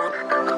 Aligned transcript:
Oh, 0.00 0.12
oh, 0.30 0.46
oh. 0.52 0.57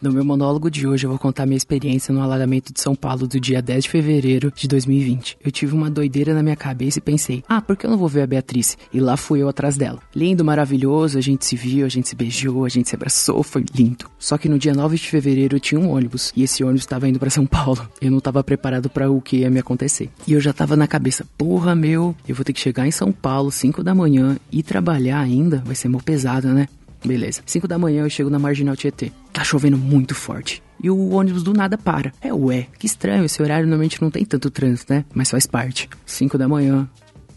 No 0.00 0.12
meu 0.12 0.24
monólogo 0.24 0.70
de 0.70 0.86
hoje 0.86 1.04
eu 1.04 1.10
vou 1.10 1.18
contar 1.18 1.44
minha 1.44 1.56
experiência 1.56 2.14
no 2.14 2.22
alagamento 2.22 2.72
de 2.72 2.80
São 2.80 2.94
Paulo 2.94 3.26
do 3.26 3.40
dia 3.40 3.60
10 3.60 3.82
de 3.82 3.90
fevereiro 3.90 4.52
de 4.54 4.68
2020. 4.68 5.38
Eu 5.44 5.50
tive 5.50 5.74
uma 5.74 5.90
doideira 5.90 6.32
na 6.32 6.40
minha 6.40 6.54
cabeça 6.54 6.98
e 6.98 7.02
pensei, 7.02 7.42
ah, 7.48 7.60
por 7.60 7.76
que 7.76 7.84
eu 7.84 7.90
não 7.90 7.98
vou 7.98 8.06
ver 8.06 8.22
a 8.22 8.26
Beatriz? 8.26 8.78
E 8.92 9.00
lá 9.00 9.16
fui 9.16 9.42
eu 9.42 9.48
atrás 9.48 9.76
dela. 9.76 9.98
Lindo, 10.14 10.44
maravilhoso, 10.44 11.18
a 11.18 11.20
gente 11.20 11.44
se 11.44 11.56
viu, 11.56 11.84
a 11.84 11.88
gente 11.88 12.08
se 12.08 12.14
beijou, 12.14 12.64
a 12.64 12.68
gente 12.68 12.88
se 12.88 12.94
abraçou, 12.94 13.42
foi 13.42 13.64
lindo. 13.74 14.08
Só 14.20 14.38
que 14.38 14.48
no 14.48 14.56
dia 14.56 14.72
9 14.72 14.94
de 14.94 15.08
fevereiro 15.08 15.56
eu 15.56 15.60
tinha 15.60 15.80
um 15.80 15.90
ônibus 15.90 16.32
e 16.36 16.44
esse 16.44 16.62
ônibus 16.62 16.82
estava 16.82 17.08
indo 17.08 17.18
para 17.18 17.30
São 17.30 17.44
Paulo. 17.44 17.88
Eu 18.00 18.12
não 18.12 18.18
estava 18.18 18.44
preparado 18.44 18.88
para 18.88 19.10
o 19.10 19.20
que 19.20 19.38
ia 19.38 19.50
me 19.50 19.58
acontecer. 19.58 20.08
E 20.26 20.32
eu 20.32 20.40
já 20.40 20.52
tava 20.52 20.76
na 20.76 20.86
cabeça, 20.86 21.26
porra 21.36 21.74
meu, 21.74 22.14
eu 22.28 22.34
vou 22.34 22.44
ter 22.44 22.52
que 22.52 22.60
chegar 22.60 22.86
em 22.86 22.92
São 22.92 23.10
Paulo 23.10 23.50
5 23.50 23.82
da 23.82 23.94
manhã 23.94 24.36
e 24.52 24.62
trabalhar 24.62 25.18
ainda, 25.18 25.62
vai 25.66 25.74
ser 25.74 25.88
mó 25.88 25.98
pesado, 25.98 26.48
né? 26.48 26.68
Beleza. 27.04 27.42
5 27.46 27.68
da 27.68 27.78
manhã 27.78 28.02
eu 28.02 28.10
chego 28.10 28.30
na 28.30 28.38
Marginal 28.38 28.76
Tietê. 28.76 29.12
Tá 29.32 29.44
chovendo 29.44 29.76
muito 29.76 30.14
forte. 30.14 30.62
E 30.82 30.90
o 30.90 31.10
ônibus 31.10 31.42
do 31.42 31.52
nada 31.52 31.76
para. 31.76 32.12
É, 32.20 32.32
ué, 32.32 32.66
que 32.78 32.86
estranho, 32.86 33.24
esse 33.24 33.42
horário 33.42 33.66
normalmente 33.66 34.00
não 34.00 34.10
tem 34.10 34.24
tanto 34.24 34.50
trânsito, 34.50 34.92
né? 34.92 35.04
Mas 35.14 35.30
faz 35.30 35.46
parte. 35.46 35.88
5 36.06 36.38
da 36.38 36.48
manhã, 36.48 36.88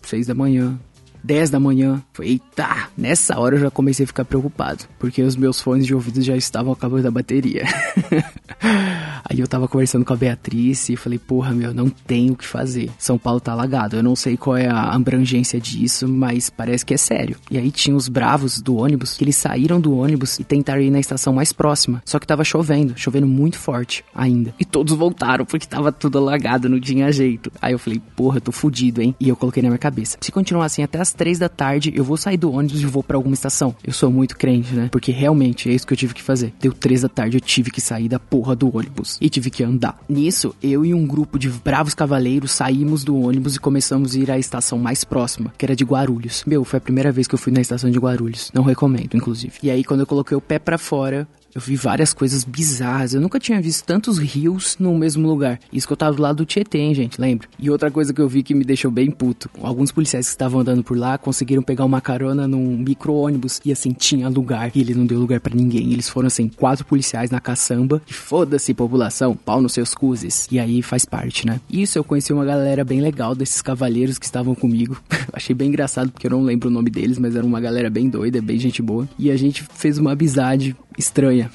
6 0.04 0.28
da 0.28 0.36
manhã, 0.36 0.80
10 1.24 1.50
da 1.50 1.60
manhã. 1.60 2.04
Eita! 2.20 2.90
Nessa 2.98 3.40
hora 3.40 3.56
eu 3.56 3.60
já 3.60 3.72
comecei 3.72 4.04
a 4.04 4.08
ficar 4.08 4.26
preocupado, 4.26 4.86
porque 5.00 5.22
os 5.22 5.36
meus 5.36 5.62
fones 5.62 5.86
de 5.86 5.94
ouvido 5.94 6.22
já 6.22 6.36
estavam 6.36 6.74
acabando 6.74 7.08
a 7.08 7.12
bateria. 7.12 7.64
Aí 9.32 9.40
eu 9.40 9.48
tava 9.48 9.66
conversando 9.66 10.04
com 10.04 10.12
a 10.12 10.18
Beatriz 10.18 10.90
e 10.90 10.98
falei, 10.98 11.18
porra, 11.18 11.54
meu, 11.54 11.74
não 11.74 11.88
tem 11.88 12.30
o 12.30 12.36
que 12.36 12.46
fazer. 12.46 12.92
São 13.00 13.18
Paulo 13.18 13.40
tá 13.40 13.54
alagado. 13.54 13.96
Eu 13.96 14.04
não 14.04 14.14
sei 14.14 14.36
qual 14.36 14.58
é 14.58 14.68
a 14.68 14.94
abrangência 14.94 15.58
disso, 15.58 16.06
mas 16.06 16.50
parece 16.50 16.86
que 16.86 16.94
é 16.94 16.98
sério. 16.98 17.38
E 17.50 17.58
aí 17.58 17.72
tinha 17.72 17.96
os 17.96 18.10
bravos 18.10 18.60
do 18.60 18.76
ônibus, 18.76 19.16
que 19.16 19.24
eles 19.24 19.38
saíram 19.38 19.80
do 19.80 19.96
ônibus 19.96 20.38
e 20.38 20.44
tentaram 20.44 20.82
ir 20.82 20.92
na 20.92 21.00
estação 21.00 21.32
mais 21.32 21.54
próxima. 21.54 22.04
Só 22.06 22.20
que 22.20 22.28
tava 22.28 22.44
chovendo, 22.44 22.94
chovendo 22.98 23.26
muito 23.26 23.58
forte 23.58 24.04
ainda. 24.14 24.54
E 24.60 24.66
todos 24.66 24.94
voltaram, 24.98 25.46
porque 25.46 25.66
tava 25.66 25.94
tudo 25.94 26.18
alagado, 26.18 26.68
não 26.68 26.78
tinha 26.78 27.10
jeito. 27.10 27.50
Aí 27.62 27.72
eu 27.72 27.80
falei, 27.80 28.02
porra, 28.18 28.36
eu 28.36 28.42
tô 28.42 28.52
fudido, 28.52 29.02
hein? 29.02 29.16
E 29.18 29.30
eu 29.30 29.38
coloquei 29.38 29.64
na 29.64 29.70
minha 29.70 29.80
cabeça. 29.80 30.18
Se 30.20 30.30
continuar 30.30 30.66
assim 30.66 30.84
até 30.84 31.00
as 31.00 31.14
três 31.14 31.40
da 31.40 31.48
tarde, 31.48 31.94
eu 31.96 32.04
vou 32.04 32.18
sair 32.18 32.36
do 32.36 32.52
ônibus 32.52 32.82
e 32.82 32.86
vou 32.86 33.02
para 33.02 33.16
alguma 33.16 33.34
estação. 33.34 33.74
Eu 33.82 33.94
sou 33.94 34.12
muito 34.12 34.38
crente, 34.38 34.74
né? 34.74 34.90
Porque 34.92 35.14
realmente 35.14 35.70
é 35.70 35.74
isso 35.74 35.88
que 35.88 35.94
eu 35.94 35.98
tive 35.98 36.14
que 36.14 36.22
fazer. 36.22 36.54
Deu 36.60 36.74
três 36.74 37.04
da 37.04 37.08
tarde, 37.08 37.38
eu 37.38 37.42
tive 37.42 37.72
que 37.72 37.80
sair 37.80 38.10
da 38.10 38.20
porra 38.20 38.58
do 38.58 38.76
ônibus 38.76 39.21
e 39.22 39.30
tive 39.30 39.52
que 39.52 39.64
andar. 39.64 39.98
Nisso, 40.10 40.56
eu 40.62 40.84
e 40.84 40.94
um 40.94 41.06
grupo 41.06 41.38
de 41.38 41.48
bravos 41.48 41.94
cavaleiros 41.94 42.52
saímos 42.52 43.04
do 43.04 43.16
ônibus 43.16 43.56
e 43.56 43.60
começamos 43.60 44.16
a 44.16 44.20
ir 44.20 44.32
à 44.32 44.40
estação 44.40 44.80
mais 44.80 45.04
próxima, 45.04 45.54
que 45.58 45.64
era 45.64 45.76
de 45.76 45.86
Guarulhos. 45.86 46.44
Meu, 46.46 46.66
foi 46.66 46.78
a 46.78 46.82
primeira 46.82 47.12
vez 47.12 47.28
que 47.28 47.36
eu 47.36 47.40
fui 47.40 47.54
na 47.54 47.62
estação 47.62 47.92
de 47.92 48.00
Guarulhos. 48.00 48.52
Não 48.54 48.64
recomendo, 48.64 49.16
inclusive. 49.16 49.54
E 49.62 49.70
aí, 49.70 49.84
quando 49.84 50.00
eu 50.00 50.08
coloquei 50.08 50.36
o 50.36 50.42
pé 50.42 50.58
para 50.58 50.78
fora, 50.78 51.28
eu 51.54 51.62
vi 51.62 51.76
várias 51.76 52.14
coisas 52.14 52.44
bizarras. 52.44 53.14
Eu 53.14 53.22
nunca 53.22 53.40
tinha 53.40 53.62
visto 53.62 53.86
tantos 53.86 54.18
rios 54.18 54.78
no 54.80 54.98
mesmo 54.98 55.28
lugar. 55.28 55.60
Isso 55.72 55.88
que 55.88 55.94
eu 55.94 55.98
tava 55.98 56.16
do 56.16 56.22
lado 56.22 56.38
do 56.38 56.46
Tietê, 56.46 56.94
gente, 56.94 57.20
lembra? 57.20 57.48
E 57.60 57.70
outra 57.70 57.92
coisa 57.92 58.14
que 58.14 58.22
eu 58.22 58.28
vi 58.28 58.44
que 58.44 58.54
me 58.54 58.64
deixou 58.64 58.90
bem 58.90 59.12
puto. 59.12 59.50
Alguns 59.62 59.92
policiais 59.92 60.28
que 60.28 60.32
estavam 60.32 60.62
andando 60.62 60.84
por 60.84 60.98
lá 60.98 61.18
conseguiram 61.18 61.62
pegar 61.62 61.86
uma 61.86 62.02
carona 62.02 62.48
num 62.48 62.78
micro-ônibus 62.78 63.60
e 63.66 63.72
assim, 63.72 63.92
tinha 63.92 64.30
lugar. 64.30 64.72
E 64.74 64.82
ele 64.82 64.94
não 64.94 65.06
deu 65.06 65.20
lugar 65.20 65.40
para 65.40 65.56
ninguém. 65.56 65.92
Eles 65.92 66.10
foram 66.10 66.28
assim, 66.28 66.48
quatro 66.48 66.86
policiais 66.86 67.30
na 67.30 67.40
caçamba. 67.40 68.02
E 68.10 68.14
foda-se, 68.14 68.74
população, 68.74 69.36
pau 69.36 69.62
nos 69.62 69.74
seus 69.74 69.94
cuzes. 69.94 70.48
E 70.52 70.60
aí 70.60 70.82
faz 70.82 71.06
parte, 71.06 71.46
né? 71.46 71.60
Isso 71.70 71.98
eu 71.98 72.04
conheci 72.04 72.32
uma 72.32 72.46
galera 72.46 72.84
bem 72.84 73.02
legal 73.02 73.36
desses 73.36 73.62
cavalheiros 73.62 74.18
que 74.18 74.26
estavam 74.26 74.56
comigo. 74.56 75.02
Achei 75.34 75.56
bem 75.56 75.68
engraçado 75.68 76.12
porque 76.12 76.28
eu 76.28 76.32
não 76.32 76.42
lembro 76.42 76.70
o 76.70 76.72
nome 76.72 76.90
deles, 76.90 77.18
mas 77.20 77.36
era 77.36 77.46
uma 77.46 77.60
galera 77.60 77.90
bem 77.90 78.10
doida, 78.10 78.42
bem 78.42 78.58
gente 78.58 78.82
boa. 78.82 79.08
E 79.20 79.30
a 79.30 79.38
gente 79.38 79.64
fez 79.74 79.98
uma 79.98 80.14
amizade 80.14 80.76
estranha 80.98 81.50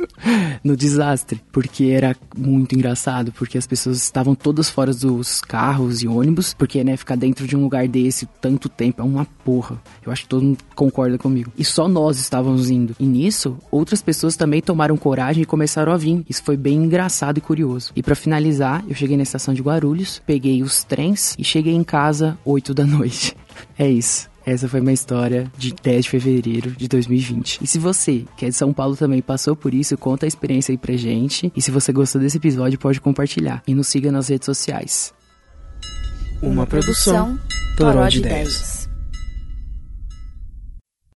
no 0.64 0.76
desastre, 0.76 1.40
porque 1.52 1.84
era 1.84 2.16
muito 2.36 2.74
engraçado, 2.74 3.32
porque 3.32 3.58
as 3.58 3.66
pessoas 3.66 3.98
estavam 3.98 4.34
todas 4.34 4.70
fora 4.70 4.92
dos 4.92 5.40
carros 5.40 6.02
e 6.02 6.08
ônibus, 6.08 6.54
porque 6.54 6.82
né, 6.82 6.96
ficar 6.96 7.16
dentro 7.16 7.46
de 7.46 7.56
um 7.56 7.62
lugar 7.62 7.86
desse 7.86 8.26
tanto 8.40 8.68
tempo 8.68 9.02
é 9.02 9.04
uma 9.04 9.24
porra. 9.44 9.80
Eu 10.04 10.12
acho 10.12 10.22
que 10.22 10.28
todo 10.28 10.42
mundo 10.42 10.58
concorda 10.74 11.18
comigo. 11.18 11.52
E 11.56 11.64
só 11.64 11.88
nós 11.88 12.18
estávamos 12.18 12.70
indo. 12.70 12.94
E 12.98 13.06
nisso, 13.06 13.58
outras 13.70 14.02
pessoas 14.02 14.36
também 14.36 14.60
tomaram 14.60 14.96
coragem 14.96 15.42
e 15.42 15.46
começaram 15.46 15.92
a 15.92 15.96
vir. 15.96 16.24
Isso 16.28 16.42
foi 16.42 16.56
bem 16.56 16.76
engraçado 16.76 17.38
e 17.38 17.40
curioso. 17.40 17.92
E 17.94 18.02
para 18.02 18.14
finalizar, 18.14 18.84
eu 18.88 18.94
cheguei 18.94 19.16
na 19.16 19.22
estação 19.22 19.54
de 19.54 19.62
Guarulhos, 19.62 20.22
peguei 20.26 20.62
os 20.62 20.84
trens 20.84 21.34
e 21.38 21.44
cheguei 21.44 21.74
em 21.74 21.84
casa 21.84 22.38
8 22.44 22.74
da 22.74 22.84
noite. 22.84 23.36
É 23.78 23.90
isso. 23.90 24.29
Essa 24.50 24.68
foi 24.68 24.80
minha 24.80 24.92
história 24.92 25.46
de 25.56 25.72
10 25.72 26.04
de 26.06 26.10
fevereiro 26.10 26.70
de 26.72 26.88
2020. 26.88 27.60
E 27.62 27.66
se 27.68 27.78
você, 27.78 28.24
que 28.36 28.46
é 28.46 28.48
de 28.48 28.54
São 28.56 28.72
Paulo 28.72 28.96
também, 28.96 29.22
passou 29.22 29.54
por 29.54 29.72
isso, 29.72 29.96
conta 29.96 30.26
a 30.26 30.28
experiência 30.28 30.72
aí 30.72 30.76
pra 30.76 30.96
gente. 30.96 31.52
E 31.54 31.62
se 31.62 31.70
você 31.70 31.92
gostou 31.92 32.20
desse 32.20 32.38
episódio, 32.38 32.76
pode 32.76 33.00
compartilhar. 33.00 33.62
E 33.64 33.72
nos 33.76 33.86
siga 33.86 34.10
nas 34.10 34.26
redes 34.28 34.46
sociais. 34.46 35.14
Uma 36.42 36.66
produção, 36.66 37.38
Toró 37.76 38.08
de 38.08 38.22
10. 38.22 38.79